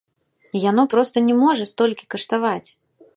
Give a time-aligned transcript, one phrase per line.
[0.69, 2.69] Яно проста не можа столькі каштаваць.